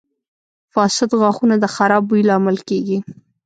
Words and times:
•فاسد 0.73 1.09
غاښونه 1.19 1.55
د 1.59 1.65
خراب 1.75 2.03
بوی 2.09 2.21
لامل 2.29 2.57
کیږي. 2.69 2.97